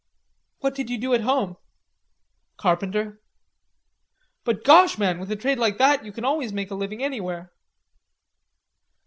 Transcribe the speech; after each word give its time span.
"What 0.61 0.73
did 0.73 0.89
you 0.89 0.97
do 0.97 1.13
at 1.13 1.21
home?" 1.21 1.57
"Carpenter." 2.57 3.21
"But 4.43 4.63
gosh, 4.63 4.97
man, 4.97 5.19
with 5.19 5.29
a 5.31 5.35
trade 5.35 5.59
like 5.59 5.77
that 5.77 6.03
you 6.03 6.11
can 6.11 6.25
always 6.25 6.51
make 6.51 6.71
a 6.71 6.73
living 6.73 7.03
anywhere." 7.03 7.53